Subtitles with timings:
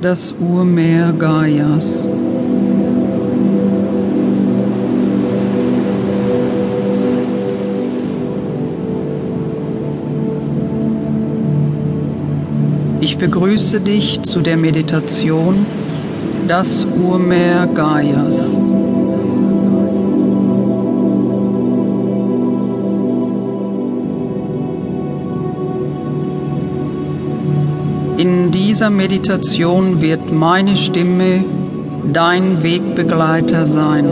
[0.00, 2.06] das Urmeer Gaias.
[13.00, 15.66] Ich begrüße dich zu der Meditation
[16.46, 18.56] Das Urmeer Gaias.
[28.18, 31.44] In dieser Meditation wird meine Stimme
[32.12, 34.06] dein Wegbegleiter sein.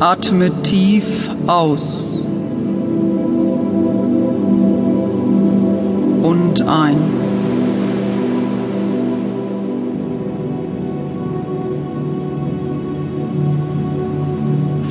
[0.00, 2.26] Atme tief aus
[6.22, 7.27] und ein.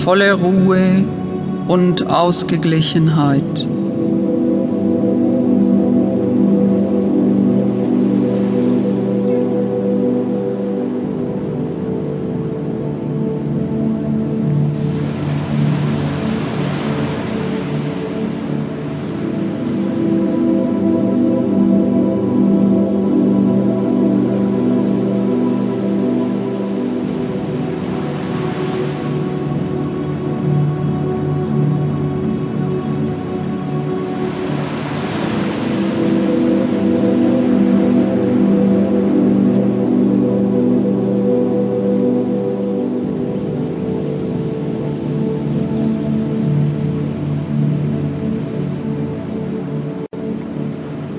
[0.08, 1.04] Volle Ruhe
[1.68, 3.67] und Ausgeglichenheit.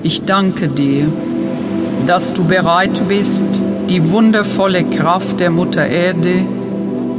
[0.01, 1.07] Ich danke dir,
[2.07, 3.43] dass du bereit bist,
[3.89, 6.45] die wundervolle Kraft der Mutter Erde,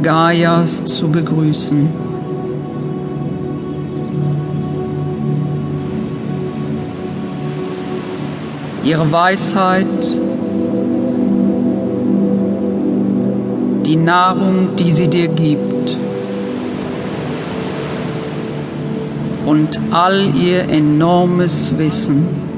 [0.03, 1.91] Gaias, zu begrüßen.
[8.83, 9.87] Ihre Weisheit,
[13.85, 15.99] die Nahrung, die sie dir gibt
[19.45, 22.50] und all ihr enormes Wissen.